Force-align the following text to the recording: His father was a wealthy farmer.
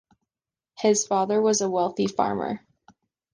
His 0.79 1.05
father 1.05 1.39
was 1.39 1.61
a 1.61 1.69
wealthy 1.69 2.07
farmer. 2.07 2.65